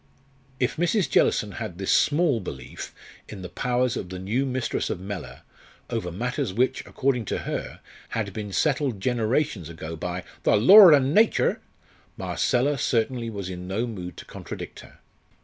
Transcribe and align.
If 0.59 0.77
Mrs. 0.77 1.07
Jellison 1.07 1.51
had 1.51 1.77
this 1.77 1.91
small 1.93 2.39
belief 2.39 2.91
in 3.29 3.43
the 3.43 3.49
powers 3.49 3.95
of 3.95 4.09
the 4.09 4.17
new 4.17 4.47
mistress 4.47 4.89
of 4.89 4.99
Mellor 4.99 5.41
over 5.91 6.11
matters 6.11 6.53
which, 6.55 6.83
according 6.87 7.25
to 7.25 7.37
her, 7.45 7.81
had 8.09 8.33
been 8.33 8.51
settled 8.51 8.99
generations 8.99 9.69
ago 9.69 9.95
by 9.95 10.23
"the 10.41 10.55
Lord 10.55 10.95
and 10.95 11.13
natur'," 11.13 11.61
Marcella 12.17 12.79
certainly 12.79 13.29
was 13.29 13.47
in 13.47 13.67
no 13.67 13.85
mood 13.85 14.17
to 14.17 14.25
contradict 14.25 14.79
her. 14.79 15.01